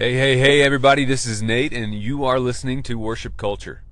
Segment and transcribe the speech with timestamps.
[0.00, 3.82] Hey, hey, hey, everybody, this is Nate, and you are listening to Worship Culture.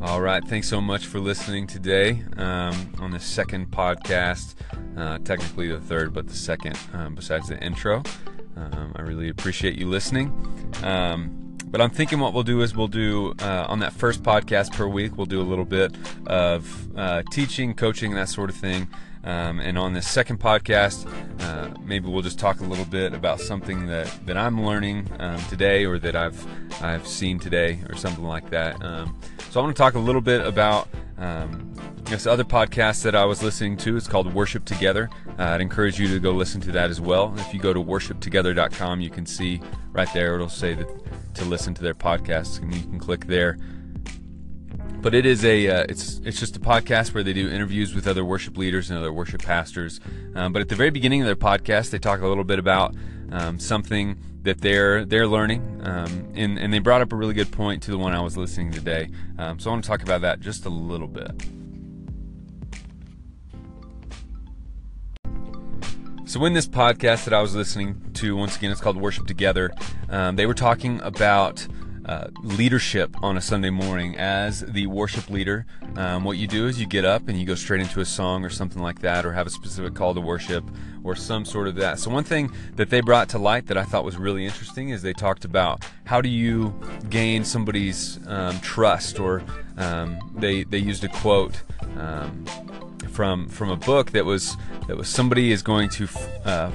[0.00, 4.54] All right, thanks so much for listening today um, on the second podcast.
[4.96, 8.02] Uh, technically the third, but the second, um, besides the intro.
[8.56, 10.32] Um, I really appreciate you listening.
[11.74, 14.86] But I'm thinking what we'll do is we'll do uh, on that first podcast per
[14.86, 15.92] week, we'll do a little bit
[16.24, 18.86] of uh, teaching, coaching, that sort of thing.
[19.24, 21.04] Um, and on this second podcast,
[21.42, 25.40] uh, maybe we'll just talk a little bit about something that, that I'm learning um,
[25.48, 26.46] today or that I've
[26.80, 28.80] I've seen today or something like that.
[28.80, 29.18] Um,
[29.50, 30.86] so I want to talk a little bit about
[31.18, 33.96] um, this other podcast that I was listening to.
[33.96, 35.10] It's called Worship Together.
[35.40, 37.34] Uh, I'd encourage you to go listen to that as well.
[37.36, 39.60] If you go to worshiptogether.com, you can see
[39.92, 41.03] right there it'll say that
[41.34, 43.58] to listen to their podcasts, and you can click there
[45.04, 48.08] but it is a uh, it's it's just a podcast where they do interviews with
[48.08, 50.00] other worship leaders and other worship pastors.
[50.34, 52.96] Um, but at the very beginning of their podcast, they talk a little bit about
[53.30, 57.52] um, something that they're they're learning, um, and and they brought up a really good
[57.52, 59.10] point to the one I was listening today.
[59.38, 61.32] Um, so I want to talk about that just a little bit.
[66.26, 69.70] So, in this podcast that I was listening to, once again, it's called Worship Together,
[70.08, 71.66] um, they were talking about
[72.06, 75.66] uh, leadership on a Sunday morning as the worship leader.
[75.96, 78.42] Um, what you do is you get up and you go straight into a song
[78.42, 80.64] or something like that, or have a specific call to worship
[81.04, 81.98] or some sort of that.
[81.98, 85.02] So, one thing that they brought to light that I thought was really interesting is
[85.02, 86.74] they talked about how do you
[87.10, 89.42] gain somebody's um, trust, or
[89.76, 91.62] um, they, they used a quote.
[93.14, 94.56] From, from a book that was
[94.88, 96.08] that was somebody is going to
[96.44, 96.70] uh,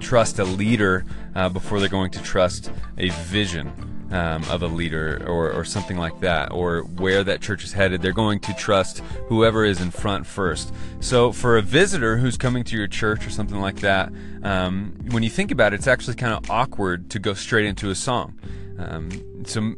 [0.00, 3.70] trust a leader uh, before they're going to trust a vision
[4.10, 8.02] um, of a leader or, or something like that, or where that church is headed.
[8.02, 10.72] They're going to trust whoever is in front first.
[11.00, 15.22] So, for a visitor who's coming to your church or something like that, um, when
[15.22, 18.38] you think about it, it's actually kind of awkward to go straight into a song.
[18.78, 19.74] Um, so,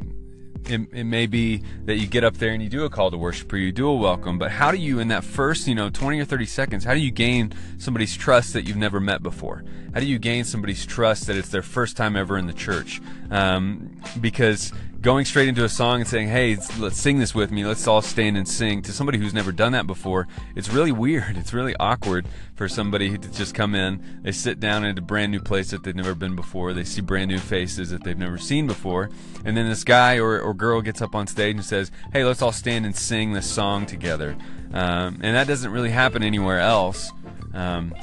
[0.70, 3.16] it, it may be that you get up there and you do a call to
[3.16, 5.90] worship or you do a welcome, but how do you, in that first, you know,
[5.90, 9.64] 20 or 30 seconds, how do you gain somebody's trust that you've never met before?
[9.94, 13.00] How do you gain somebody's trust that it's their first time ever in the church?
[13.30, 17.64] Um, because going straight into a song and saying, "Hey, let's sing this with me.
[17.64, 20.26] Let's all stand and sing." To somebody who's never done that before,
[20.56, 21.36] it's really weird.
[21.48, 22.26] It's really awkward
[22.56, 24.20] for somebody to just come in.
[24.22, 26.74] They sit down at a brand new place that they've never been before.
[26.74, 29.08] They see brand new faces that they've never seen before,
[29.44, 32.42] and then this guy or, or girl gets up on stage and says, "Hey, let's
[32.42, 34.36] all stand and sing this song together."
[34.72, 37.10] Um, and that doesn't really happen anywhere else.
[37.54, 37.94] Um,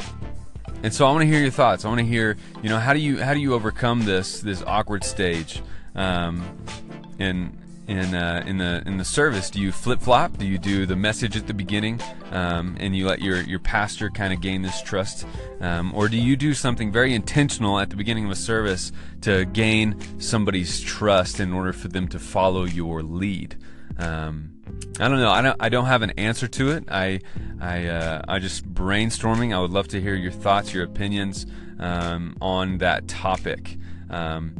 [0.81, 1.85] and so I want to hear your thoughts.
[1.85, 4.63] I want to hear, you know, how do you how do you overcome this this
[4.63, 5.61] awkward stage?
[5.95, 6.43] Um,
[7.19, 9.49] in in uh, in the in the service?
[9.49, 10.37] Do you flip flop?
[10.37, 14.09] Do you do the message at the beginning, um, and you let your your pastor
[14.09, 15.25] kind of gain this trust,
[15.61, 19.45] um, or do you do something very intentional at the beginning of a service to
[19.45, 23.55] gain somebody's trust in order for them to follow your lead?
[23.97, 24.51] Um,
[24.99, 25.29] I don't know.
[25.29, 25.57] I don't.
[25.59, 26.85] I don't have an answer to it.
[26.89, 27.21] I
[27.61, 29.53] I uh, I just brainstorming.
[29.53, 31.45] I would love to hear your thoughts, your opinions
[31.79, 33.77] um, on that topic.
[34.09, 34.55] Um,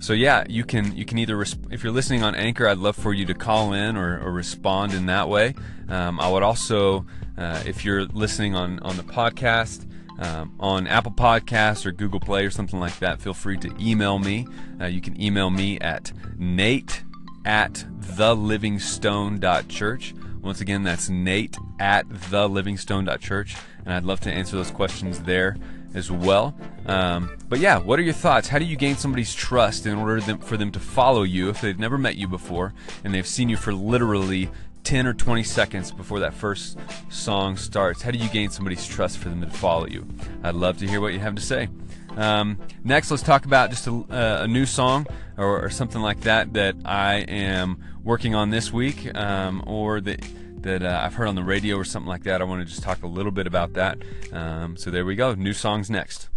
[0.00, 3.12] so yeah, you can you can either if you're listening on Anchor, I'd love for
[3.12, 5.54] you to call in or, or respond in that way.
[5.88, 9.84] Um, I would also, uh, if you're listening on on the podcast.
[10.20, 14.18] Um, on Apple Podcasts or Google Play or something like that, feel free to email
[14.18, 14.48] me.
[14.80, 17.04] Uh, you can email me at nate
[17.44, 20.14] at thelivingstone.church.
[20.42, 23.56] Once again, that's nate at thelivingstone.church.
[23.84, 25.56] And I'd love to answer those questions there
[25.94, 26.54] as well.
[26.86, 28.48] Um, but yeah, what are your thoughts?
[28.48, 31.78] How do you gain somebody's trust in order for them to follow you if they've
[31.78, 34.50] never met you before and they've seen you for literally
[34.84, 36.78] 10 or 20 seconds before that first
[37.10, 38.02] song starts?
[38.02, 40.06] How do you gain somebody's trust for them to follow you?
[40.42, 41.68] I'd love to hear what you have to say.
[42.16, 45.06] Um, next, let's talk about just a, uh, a new song
[45.36, 50.26] or, or, something like that that I am working on this week um, or that
[50.68, 52.42] that uh, I've heard on the radio or something like that.
[52.42, 53.96] I want to just talk a little bit about that.
[54.32, 55.34] Um, so there we go.
[55.34, 56.28] New songs next.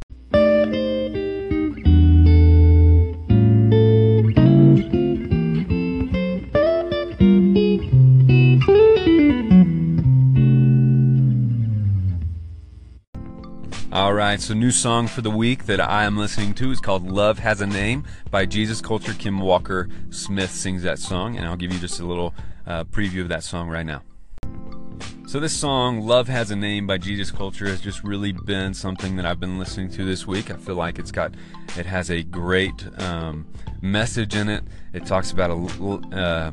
[13.91, 17.05] All right, so new song for the week that I am listening to is called
[17.05, 19.13] Love Has a Name by Jesus Culture.
[19.13, 22.33] Kim Walker Smith sings that song, and I'll give you just a little
[22.65, 24.03] uh, preview of that song right now.
[25.31, 29.15] So this song, Love Has a Name by Jesus Culture, has just really been something
[29.15, 30.51] that I've been listening to this week.
[30.51, 31.33] I feel like it's got,
[31.77, 33.47] it has a great um,
[33.81, 34.65] message in it.
[34.91, 36.51] It talks about a, uh,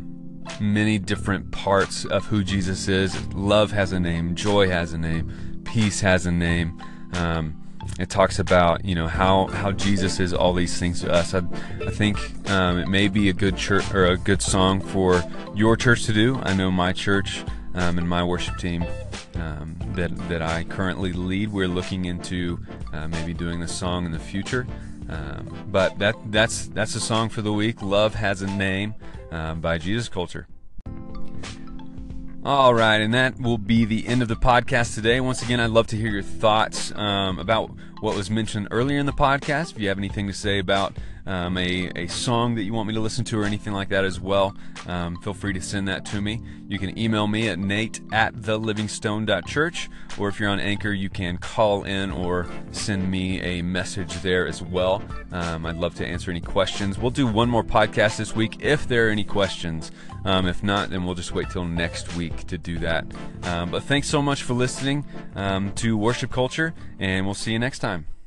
[0.60, 3.20] many different parts of who Jesus is.
[3.34, 6.80] Love has a name, joy has a name, peace has a name.
[7.14, 7.60] Um,
[7.98, 11.34] it talks about you know how how Jesus is all these things to us.
[11.34, 11.42] I,
[11.84, 12.16] I think
[12.48, 15.24] um, it may be a good church or a good song for
[15.56, 16.36] your church to do.
[16.44, 17.42] I know my church
[17.78, 18.84] um, and my worship team
[19.36, 21.52] um, that that I currently lead.
[21.52, 22.58] We're looking into
[22.92, 24.66] uh, maybe doing this song in the future.
[25.08, 27.80] Um, but that that's that's a song for the week.
[27.80, 28.94] Love has a name
[29.30, 30.46] uh, by Jesus Culture.
[32.44, 35.20] All right, and that will be the end of the podcast today.
[35.20, 37.70] Once again, I'd love to hear your thoughts um, about
[38.00, 39.72] what was mentioned earlier in the podcast.
[39.72, 40.96] If you have anything to say about
[41.28, 44.04] um, a, a song that you want me to listen to or anything like that
[44.04, 46.40] as well, um, feel free to send that to me.
[46.66, 51.36] You can email me at nate at thelivingstone.church, or if you're on Anchor, you can
[51.36, 55.02] call in or send me a message there as well.
[55.30, 56.98] Um, I'd love to answer any questions.
[56.98, 59.92] We'll do one more podcast this week if there are any questions.
[60.24, 63.04] Um, if not, then we'll just wait till next week to do that.
[63.42, 65.04] Um, but thanks so much for listening
[65.36, 68.17] um, to Worship Culture, and we'll see you next time.